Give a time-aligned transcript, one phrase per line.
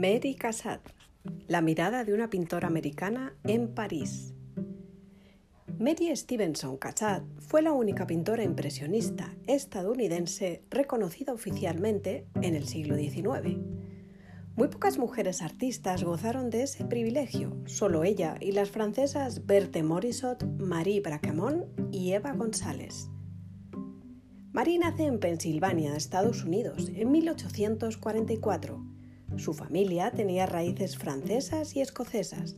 [0.00, 0.80] Mary Cassatt,
[1.46, 4.32] la mirada de una pintora americana en París.
[5.78, 13.58] Mary Stevenson Cassatt fue la única pintora impresionista estadounidense reconocida oficialmente en el siglo XIX.
[14.56, 20.42] Muy pocas mujeres artistas gozaron de ese privilegio, solo ella y las francesas Berthe Morisot,
[20.56, 23.10] Marie Bracamont y Eva González.
[24.50, 28.99] Marie nace en Pensilvania, Estados Unidos, en 1844
[29.36, 32.56] su familia tenía raíces francesas y escocesas.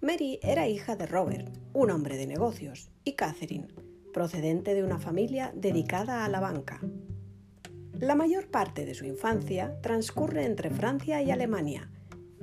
[0.00, 3.68] Mary era hija de Robert, un hombre de negocios, y Catherine,
[4.12, 6.80] procedente de una familia dedicada a la banca.
[7.92, 11.90] La mayor parte de su infancia transcurre entre Francia y Alemania,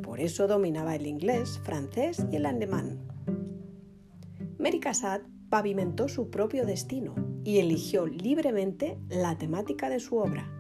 [0.04, 3.00] por eso dominaba el inglés, francés y el alemán.
[4.60, 10.57] Mary Cassatt pavimentó su propio destino y eligió libremente la temática de su obra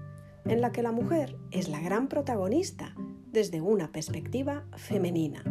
[0.50, 2.96] en la que la mujer es la gran protagonista
[3.32, 5.44] desde una perspectiva femenina.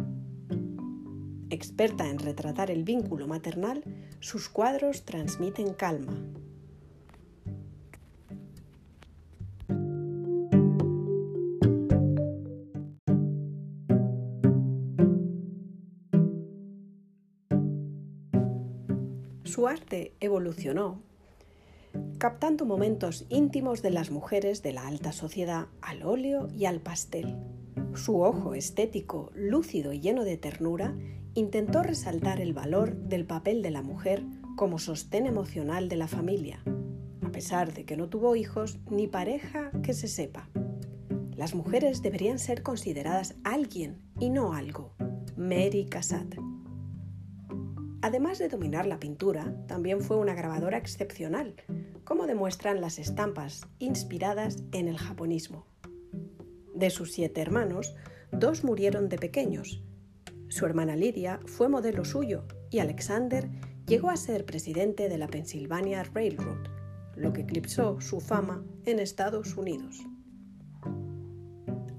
[1.49, 3.83] Experta en retratar el vínculo maternal,
[4.19, 6.17] sus cuadros transmiten calma.
[19.43, 21.06] Su arte evolucionó
[22.17, 27.35] captando momentos íntimos de las mujeres de la alta sociedad al óleo y al pastel.
[27.93, 30.95] Su ojo estético, lúcido y lleno de ternura,
[31.35, 34.23] intentó resaltar el valor del papel de la mujer
[34.55, 36.63] como sostén emocional de la familia,
[37.21, 40.49] a pesar de que no tuvo hijos ni pareja que se sepa.
[41.35, 44.95] Las mujeres deberían ser consideradas alguien y no algo.
[45.35, 46.35] Mary Cassatt.
[48.01, 51.55] Además de dominar la pintura, también fue una grabadora excepcional,
[52.07, 55.67] como demuestran las estampas inspiradas en el japonismo.
[56.73, 57.95] De sus siete hermanos,
[58.31, 59.83] dos murieron de pequeños.
[60.47, 63.49] Su hermana Lydia fue modelo suyo y Alexander
[63.87, 66.69] llegó a ser presidente de la Pennsylvania Railroad,
[67.17, 69.97] lo que eclipsó su fama en Estados Unidos.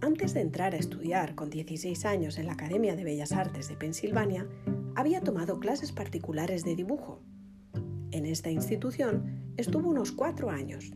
[0.00, 3.76] Antes de entrar a estudiar con 16 años en la Academia de Bellas Artes de
[3.76, 4.48] Pensilvania,
[4.94, 7.20] había tomado clases particulares de dibujo.
[8.10, 10.92] En esta institución estuvo unos cuatro años.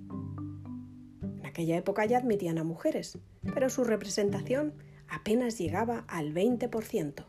[1.20, 3.18] En aquella época ya admitían a mujeres,
[3.54, 4.72] pero su representación
[5.08, 7.24] apenas llegaba al 20%.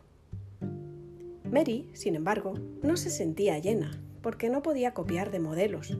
[1.50, 5.98] Mary, sin embargo, no se sentía llena porque no podía copiar de modelos.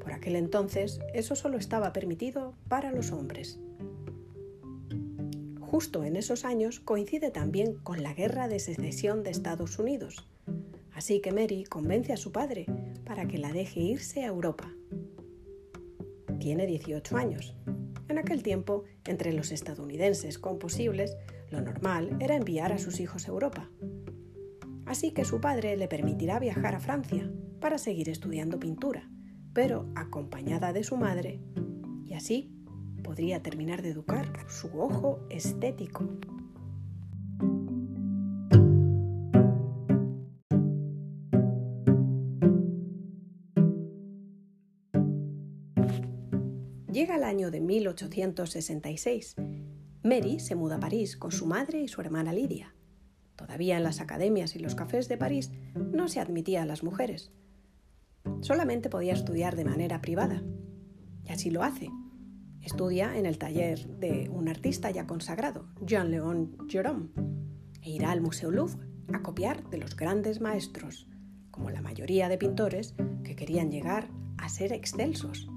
[0.00, 3.60] Por aquel entonces eso solo estaba permitido para los hombres.
[5.60, 10.26] Justo en esos años coincide también con la guerra de secesión de Estados Unidos,
[11.00, 12.66] así que Mary convence a su padre
[13.06, 14.70] para que la deje irse a Europa.
[16.38, 17.56] Tiene 18 años.
[18.08, 21.16] En aquel tiempo, entre los estadounidenses composibles,
[21.48, 23.70] lo normal era enviar a sus hijos a Europa.
[24.84, 29.08] Así que su padre le permitirá viajar a Francia para seguir estudiando pintura,
[29.54, 31.40] pero acompañada de su madre,
[32.04, 32.52] y así
[33.02, 36.06] podría terminar de educar su ojo estético.
[46.92, 49.36] Llega el año de 1866.
[50.02, 52.74] Mary se muda a París con su madre y su hermana Lidia.
[53.36, 57.30] Todavía en las academias y los cafés de París no se admitía a las mujeres.
[58.40, 60.42] Solamente podía estudiar de manera privada.
[61.24, 61.90] Y así lo hace.
[62.60, 67.10] Estudia en el taller de un artista ya consagrado, Jean-Léon Gérôme,
[67.82, 71.06] e irá al Museo Louvre a copiar de los grandes maestros,
[71.52, 74.08] como la mayoría de pintores que querían llegar
[74.38, 75.49] a ser excelsos.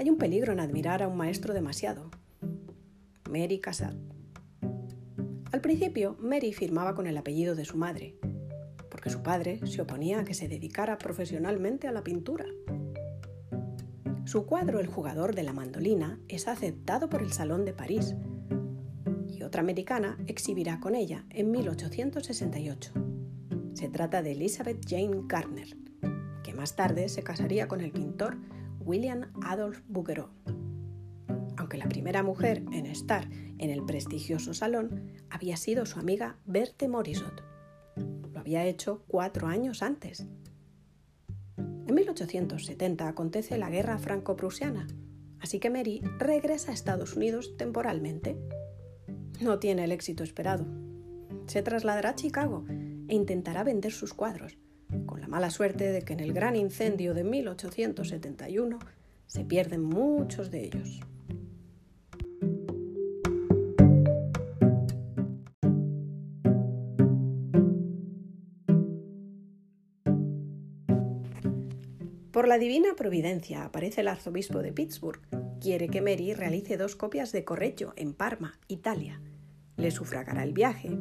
[0.00, 2.10] Hay un peligro en admirar a un maestro demasiado.
[3.28, 3.94] Mary Cassatt.
[5.52, 8.16] Al principio, Mary firmaba con el apellido de su madre,
[8.90, 12.46] porque su padre se oponía a que se dedicara profesionalmente a la pintura.
[14.24, 18.14] Su cuadro El jugador de la mandolina es aceptado por el Salón de París
[19.28, 22.92] y otra americana exhibirá con ella en 1868.
[23.74, 25.76] Se trata de Elizabeth Jane Gardner,
[26.42, 28.38] que más tarde se casaría con el pintor
[28.90, 30.30] William Adolph Bouguereau.
[31.56, 33.28] Aunque la primera mujer en estar
[33.58, 37.44] en el prestigioso salón había sido su amiga Berthe Morisot.
[38.32, 40.26] Lo había hecho cuatro años antes.
[41.56, 44.88] En 1870 acontece la guerra franco-prusiana,
[45.38, 48.36] así que Mary regresa a Estados Unidos temporalmente.
[49.40, 50.66] No tiene el éxito esperado.
[51.46, 52.64] Se trasladará a Chicago
[53.06, 54.58] e intentará vender sus cuadros,
[55.30, 58.80] mala suerte de que en el gran incendio de 1871
[59.26, 61.00] se pierden muchos de ellos.
[72.32, 75.20] Por la divina providencia aparece el arzobispo de Pittsburgh.
[75.60, 79.20] Quiere que Mary realice dos copias de Correggio en Parma, Italia.
[79.76, 80.98] Le sufragará el viaje,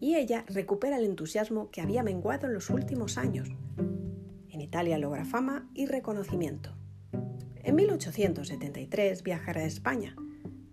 [0.00, 3.48] y ella recupera el entusiasmo que había menguado en los últimos años.
[4.50, 6.74] En Italia logra fama y reconocimiento.
[7.62, 10.16] En 1873 viajará a España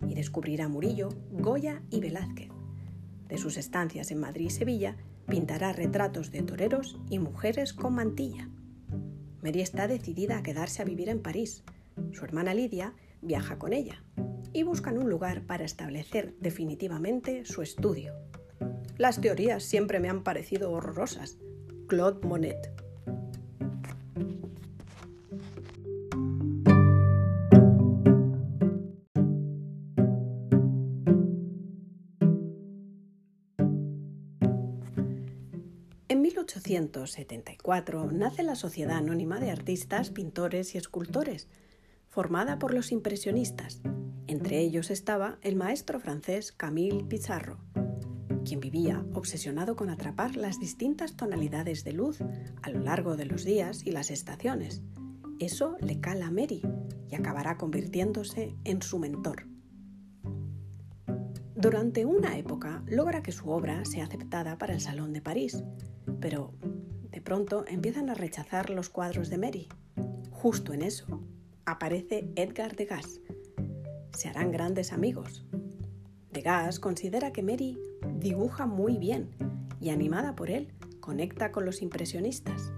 [0.08, 2.50] y descubrirá Murillo, Goya y Velázquez.
[3.28, 4.98] De sus estancias en Madrid y Sevilla
[5.28, 8.50] pintará retratos de toreros y mujeres con mantilla.
[9.42, 11.64] Mary está decidida a quedarse a vivir en París.
[12.12, 14.04] Su hermana Lidia viaja con ella
[14.54, 18.14] y buscan un lugar para establecer definitivamente su estudio.
[18.98, 21.38] Las teorías siempre me han parecido horrorosas.
[21.88, 22.72] Claude Monet.
[36.08, 41.48] En 1874 nace la Sociedad Anónima de Artistas, Pintores y Escultores,
[42.10, 43.82] formada por los impresionistas.
[44.28, 47.58] Entre ellos estaba el maestro francés Camille Pizarro,
[48.44, 52.20] quien vivía obsesionado con atrapar las distintas tonalidades de luz
[52.62, 54.82] a lo largo de los días y las estaciones.
[55.40, 56.62] Eso le cala a Mary
[57.10, 59.48] y acabará convirtiéndose en su mentor.
[61.56, 65.64] Durante una época logra que su obra sea aceptada para el Salón de París,
[66.20, 66.54] pero
[67.10, 69.70] de pronto empiezan a rechazar los cuadros de Mary.
[70.32, 71.24] Justo en eso
[71.66, 73.22] aparece Edgar Degas.
[74.12, 75.46] Se harán grandes amigos.
[76.32, 77.80] Degas considera que Mary
[78.20, 79.30] dibuja muy bien
[79.80, 82.72] y animada por él conecta con los impresionistas.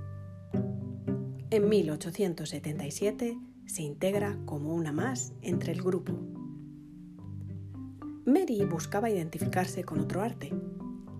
[1.51, 6.13] En 1877 se integra como una más entre el grupo.
[8.25, 10.51] Mary buscaba identificarse con otro arte,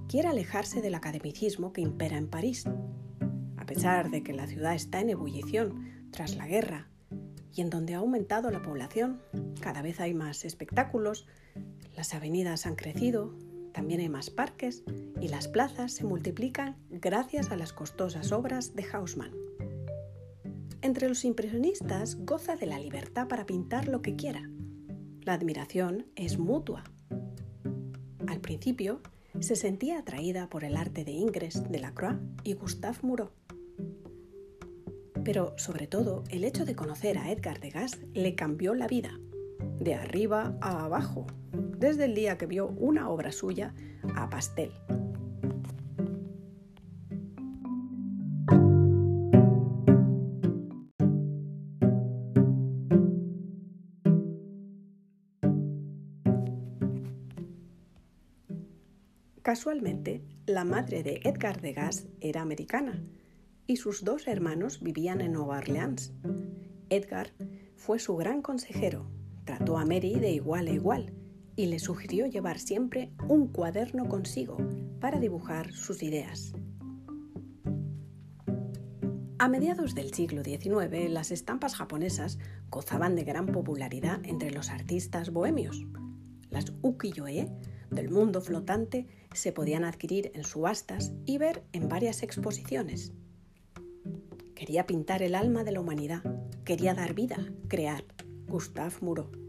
[0.08, 2.66] quiere alejarse del academicismo que impera en París.
[3.58, 6.88] A pesar de que la ciudad está en ebullición tras la guerra
[7.54, 9.22] y en donde ha aumentado la población,
[9.62, 11.28] cada vez hay más espectáculos,
[11.96, 13.36] las avenidas han crecido,
[13.76, 14.86] también hay más parques
[15.20, 19.34] y las plazas se multiplican gracias a las costosas obras de Haussmann.
[20.82, 24.50] Entre los impresionistas goza de la libertad para pintar lo que quiera.
[25.24, 26.86] La admiración es mutua.
[28.28, 29.02] Al principio,
[29.42, 33.32] se sentía atraída por el arte de Ingres, Delacroix y Gustave Moreau.
[35.26, 39.20] Pero sobre todo, el hecho de conocer a Edgar Degas le cambió la vida,
[39.82, 41.28] de arriba a abajo,
[41.80, 43.74] desde el día que vio una obra suya
[44.16, 44.72] a pastel.
[59.42, 63.04] Casualmente, la madre de Edgar Degas era americana
[63.68, 66.14] y sus dos hermanos vivían en Nueva Orleans.
[66.90, 67.32] Edgar
[67.76, 69.08] fue su gran consejero,
[69.44, 71.14] trató a Mary de igual a igual
[71.56, 74.58] y le sugirió llevar siempre un cuaderno consigo
[75.00, 76.54] para dibujar sus ideas.
[79.38, 85.32] A mediados del siglo XIX, las estampas japonesas gozaban de gran popularidad entre los artistas
[85.32, 85.86] bohemios.
[86.50, 87.50] Las ukiyo-e
[87.92, 93.14] del mundo flotante se podían adquirir en subastas y ver en varias exposiciones.
[94.56, 96.24] Quería pintar el alma de la humanidad,
[96.64, 98.04] quería dar vida, crear.
[98.48, 99.45] Gustave Moreau.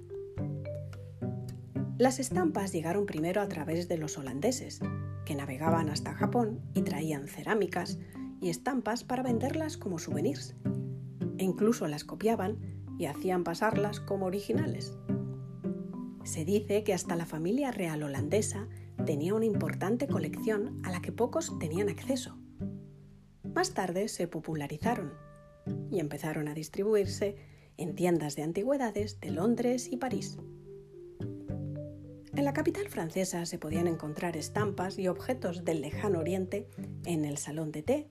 [1.98, 4.80] Las estampas llegaron primero a través de los holandeses,
[5.24, 7.98] que navegaban hasta Japón y traían cerámicas
[8.38, 10.54] y estampas para venderlas como souvenirs.
[11.38, 12.58] E incluso las copiaban
[12.98, 14.98] y hacían pasarlas como originales.
[16.24, 18.68] Se dice que hasta la familia real holandesa
[19.06, 22.36] tenía una importante colección a la que pocos tenían acceso.
[23.54, 25.14] Más tarde se popularizaron
[25.90, 27.36] y empezaron a distribuirse
[27.78, 30.38] en tiendas de antigüedades de Londres y París.
[32.36, 36.68] En la capital francesa se podían encontrar estampas y objetos del lejano oriente
[37.06, 38.10] en el salón de té.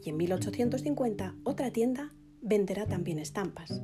[0.00, 3.82] Y en 1850 otra tienda venderá también estampas.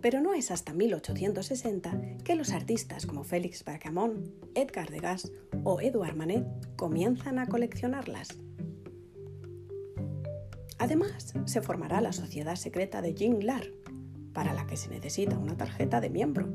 [0.00, 5.30] Pero no es hasta 1860 que los artistas como Félix Backhamon, Edgar Degas
[5.62, 8.28] o Edouard Manet comienzan a coleccionarlas.
[10.78, 13.66] Además, se formará la sociedad secreta de Jean Lar,
[14.32, 16.52] para la que se necesita una tarjeta de miembro.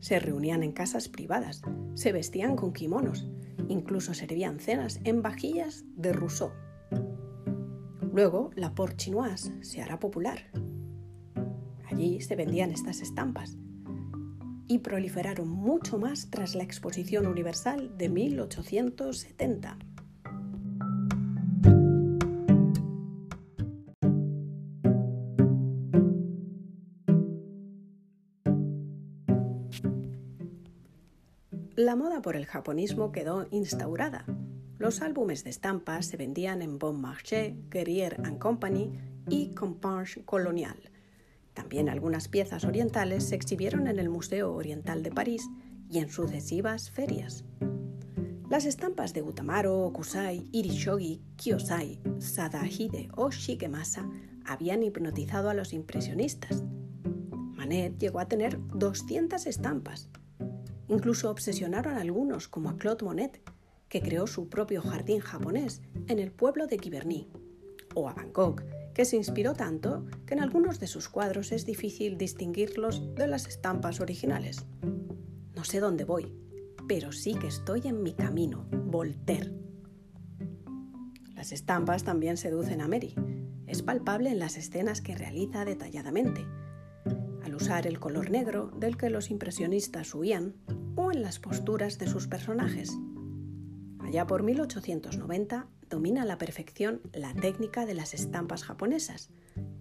[0.00, 1.62] Se reunían en casas privadas,
[1.94, 3.28] se vestían con kimonos,
[3.68, 6.52] incluso servían cenas en vajillas de Rousseau.
[8.12, 10.50] Luego, la Porte Chinoise se hará popular
[11.90, 13.56] Allí se vendían estas estampas
[14.66, 19.78] y proliferaron mucho más tras la Exposición Universal de 1870.
[31.78, 34.24] La moda por el japonismo quedó instaurada.
[34.78, 40.76] Los álbumes de estampas se vendían en Bon Marché, Guerrier Company y Companche Colonial.
[41.54, 45.48] También algunas piezas orientales se exhibieron en el Museo Oriental de París
[45.88, 47.44] y en sucesivas ferias.
[48.50, 54.10] Las estampas de Utamaro, Okusai, Irishogi, Kiyosai, Sadahide o Shigemasa
[54.44, 56.64] habían hipnotizado a los impresionistas.
[57.54, 60.08] Manet llegó a tener 200 estampas
[60.88, 63.40] Incluso obsesionaron a algunos, como a Claude Monet,
[63.88, 67.28] que creó su propio jardín japonés en el pueblo de Giverny,
[67.94, 68.62] o a Bangkok,
[68.94, 73.46] que se inspiró tanto que en algunos de sus cuadros es difícil distinguirlos de las
[73.46, 74.66] estampas originales.
[75.54, 76.34] No sé dónde voy,
[76.88, 79.52] pero sí que estoy en mi camino, Voltaire.
[81.34, 83.14] Las estampas también seducen a Mary.
[83.66, 86.44] Es palpable en las escenas que realiza detalladamente.
[87.44, 90.56] Al usar el color negro del que los impresionistas huían,
[90.98, 92.90] o en las posturas de sus personajes.
[94.00, 99.30] Allá por 1890 domina a la perfección la técnica de las estampas japonesas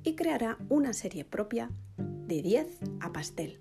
[0.04, 2.68] y creará una serie propia de 10
[3.00, 3.60] a pastel,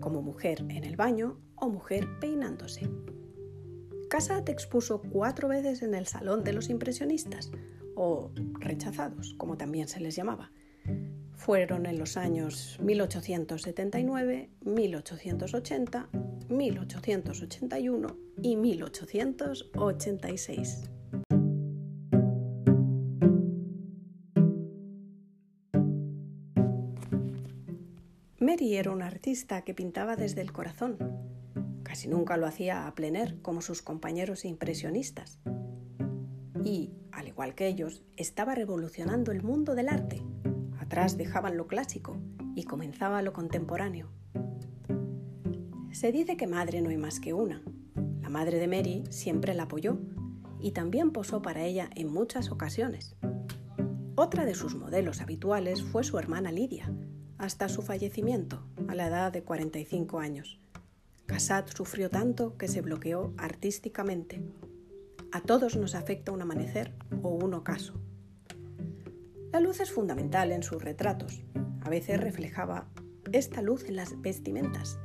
[0.00, 2.88] como mujer en el baño o mujer peinándose.
[4.08, 7.50] Casat expuso cuatro veces en el Salón de los Impresionistas,
[7.96, 10.50] o rechazados, como también se les llamaba.
[11.34, 16.08] Fueron en los años 1879, 1880
[16.52, 20.90] 1881 y 1886.
[28.38, 30.98] Mary era una artista que pintaba desde el corazón.
[31.84, 35.38] Casi nunca lo hacía a plener como sus compañeros impresionistas.
[36.64, 40.22] Y, al igual que ellos, estaba revolucionando el mundo del arte.
[40.80, 42.18] Atrás dejaban lo clásico
[42.56, 44.10] y comenzaba lo contemporáneo.
[46.02, 47.62] Se dice que madre no hay más que una.
[48.22, 50.00] La madre de Mary siempre la apoyó
[50.58, 53.14] y también posó para ella en muchas ocasiones.
[54.16, 56.92] Otra de sus modelos habituales fue su hermana Lidia,
[57.38, 60.58] hasta su fallecimiento, a la edad de 45 años.
[61.26, 64.42] Casat sufrió tanto que se bloqueó artísticamente.
[65.30, 67.94] A todos nos afecta un amanecer o un ocaso.
[69.52, 71.44] La luz es fundamental en sus retratos.
[71.80, 72.88] A veces reflejaba
[73.30, 74.98] esta luz en las vestimentas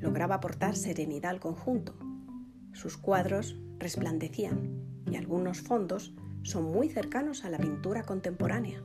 [0.00, 1.94] lograba aportar serenidad al conjunto.
[2.72, 8.82] Sus cuadros resplandecían y algunos fondos son muy cercanos a la pintura contemporánea.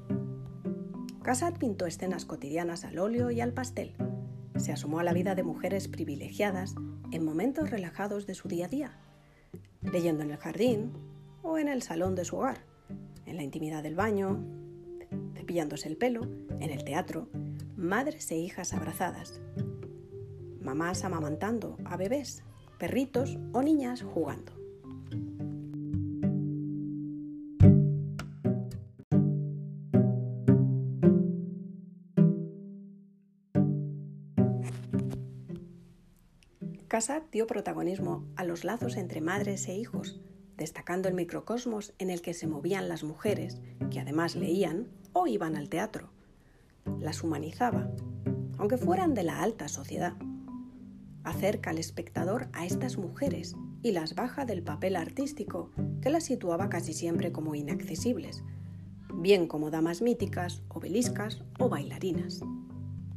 [1.22, 3.96] Casat pintó escenas cotidianas al óleo y al pastel.
[4.58, 6.75] Se asomó a la vida de mujeres privilegiadas
[7.12, 8.98] en momentos relajados de su día a día,
[9.82, 10.91] leyendo en el jardín
[11.41, 12.65] o en el salón de su hogar,
[13.25, 14.43] en la intimidad del baño,
[15.36, 16.24] cepillándose el pelo,
[16.60, 17.29] en el teatro,
[17.75, 19.41] madres e hijas abrazadas,
[20.63, 22.43] mamás amamantando a bebés,
[22.79, 24.53] perritos o niñas jugando.
[36.88, 40.22] Casat dio protagonismo a los lazos entre madres e hijos,
[40.58, 45.55] destacando el microcosmos en el que se movían las mujeres, que además leían o iban
[45.55, 46.12] al teatro.
[47.00, 47.89] Las humanizaba,
[48.60, 50.13] aunque fueran de la alta sociedad
[51.23, 56.69] acerca al espectador a estas mujeres y las baja del papel artístico que las situaba
[56.69, 58.43] casi siempre como inaccesibles,
[59.13, 62.41] bien como damas míticas, obeliscas o bailarinas.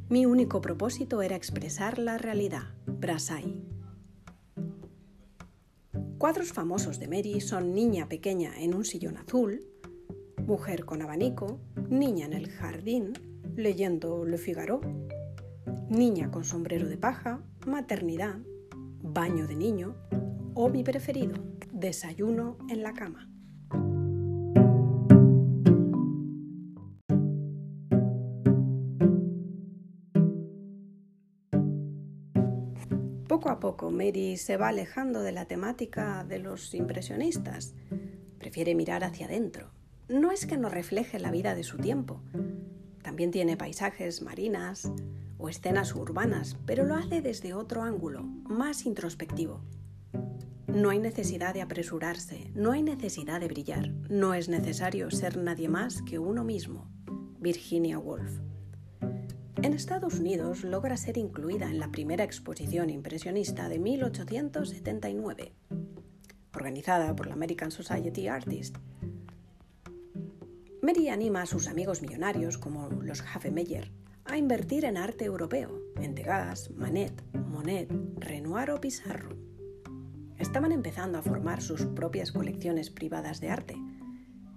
[0.09, 3.61] Mi único propósito era expresar la realidad, Brasai.
[6.17, 9.61] Cuadros famosos de Mary son Niña pequeña en un sillón azul,
[10.45, 11.59] Mujer con abanico,
[11.89, 13.11] Niña en el jardín,
[13.57, 14.79] leyendo Le Figaro,
[15.89, 18.39] Niña con sombrero de paja, maternidad,
[19.01, 19.95] baño de niño
[20.53, 21.35] o mi preferido,
[21.71, 23.29] desayuno en la cama.
[33.29, 37.75] Poco a poco Mary se va alejando de la temática de los impresionistas.
[38.39, 39.71] Prefiere mirar hacia adentro.
[40.09, 42.21] No es que no refleje la vida de su tiempo.
[43.03, 44.91] También tiene paisajes, marinas,
[45.37, 49.61] o escenas urbanas, pero lo hace desde otro ángulo, más introspectivo.
[50.67, 55.69] No hay necesidad de apresurarse, no hay necesidad de brillar, no es necesario ser nadie
[55.69, 56.89] más que uno mismo.
[57.39, 58.39] Virginia Woolf.
[59.61, 65.53] En Estados Unidos logra ser incluida en la primera exposición impresionista de 1879,
[66.53, 68.79] organizada por la American Society Artists.
[70.81, 73.91] Mary anima a sus amigos millonarios como los Meyer
[74.29, 79.37] a invertir en arte europeo, en Degas, Manet, Monet, Renoir o Pissarro.
[80.37, 83.75] Estaban empezando a formar sus propias colecciones privadas de arte,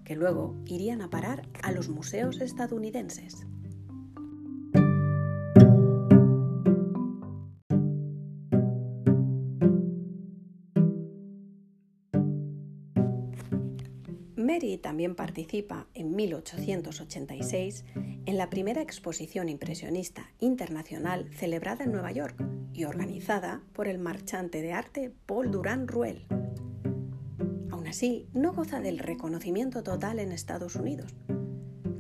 [0.05, 3.47] que luego irían a parar a los museos estadounidenses.
[14.83, 17.87] También participa en 1886
[18.27, 22.37] en la primera exposición impresionista internacional celebrada en Nueva York
[22.75, 26.27] y organizada por el marchante de arte Paul Durand Ruel.
[27.71, 31.15] Aún así, no goza del reconocimiento total en Estados Unidos.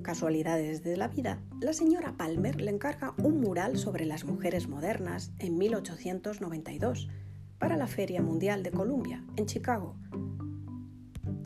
[0.02, 5.33] Casualidades de la vida, la señora Palmer le encarga un mural sobre las mujeres modernas
[5.38, 7.09] en 1892
[7.59, 9.97] para la Feria Mundial de Columbia, en Chicago,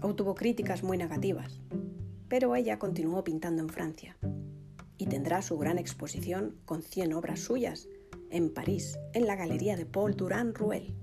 [0.04, 1.60] obtuvo críticas muy negativas,
[2.28, 4.16] pero ella continuó pintando en Francia
[4.98, 7.88] y tendrá su gran exposición con 100 obras suyas
[8.30, 10.94] en París, en la Galería de Paul Durand Ruel.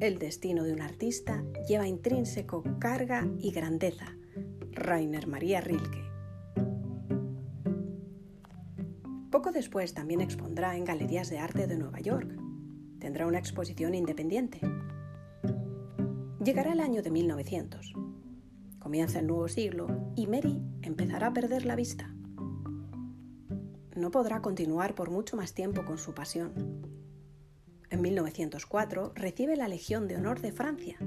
[0.00, 4.16] El destino de un artista lleva intrínseco carga y grandeza.
[4.72, 6.04] Rainer María Rilke.
[9.30, 12.30] Poco después también expondrá en galerías de arte de Nueva York.
[12.98, 14.60] Tendrá una exposición independiente.
[16.42, 17.94] Llegará el año de 1900
[18.90, 22.12] Comienza el nuevo siglo y Mary empezará a perder la vista.
[23.94, 26.82] No podrá continuar por mucho más tiempo con su pasión.
[27.88, 30.98] En 1904 recibe la Legión de Honor de Francia.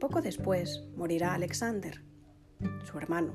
[0.00, 2.02] Poco después morirá Alexander,
[2.82, 3.34] su hermano.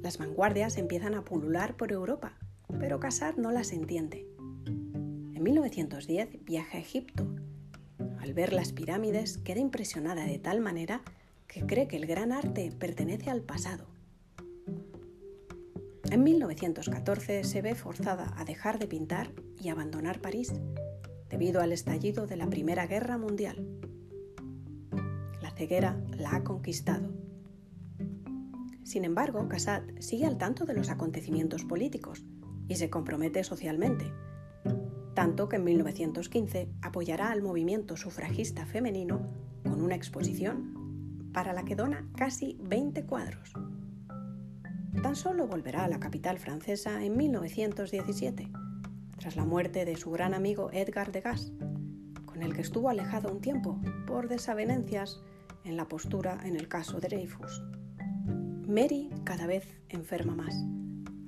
[0.00, 2.38] Las vanguardias empiezan a pulular por Europa,
[2.80, 4.26] pero Casat no las entiende.
[4.64, 7.26] En 1910 viaja a Egipto.
[8.18, 11.02] Al ver las pirámides queda impresionada de tal manera
[11.56, 13.86] que cree que el gran arte pertenece al pasado.
[16.10, 20.52] En 1914 se ve forzada a dejar de pintar y abandonar París
[21.30, 23.66] debido al estallido de la Primera Guerra Mundial.
[25.40, 27.14] La ceguera la ha conquistado.
[28.84, 32.26] Sin embargo, Casat sigue al tanto de los acontecimientos políticos
[32.68, 34.12] y se compromete socialmente,
[35.14, 39.22] tanto que en 1915 apoyará al movimiento sufragista femenino
[39.62, 40.75] con una exposición
[41.36, 43.52] para la que dona casi 20 cuadros.
[45.02, 48.48] Tan solo volverá a la capital francesa en 1917,
[49.18, 51.52] tras la muerte de su gran amigo Edgar Degas,
[52.24, 55.20] con el que estuvo alejado un tiempo por desavenencias
[55.64, 57.62] en la postura en el caso de Dreyfus.
[58.66, 60.64] Mary cada vez enferma más,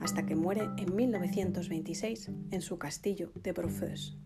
[0.01, 4.17] hasta que muere en 1926 en su castillo de Brofeus.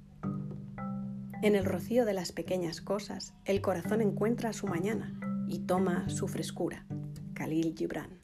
[1.43, 5.19] En el rocío de las pequeñas cosas, el corazón encuentra su mañana
[5.53, 6.87] y toma su frescura.
[7.35, 8.19] Khalil Gibran.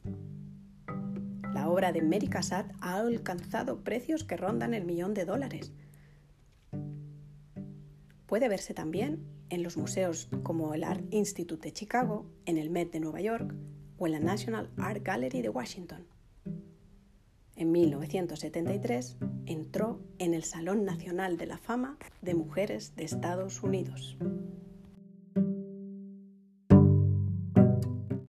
[1.53, 5.71] La obra de Mary Cassatt ha alcanzado precios que rondan el millón de dólares.
[8.25, 12.91] Puede verse también en los museos como el Art Institute de Chicago, en el Met
[12.91, 13.53] de Nueva York
[13.97, 16.07] o en la National Art Gallery de Washington.
[17.55, 24.17] En 1973 entró en el Salón Nacional de la Fama de Mujeres de Estados Unidos.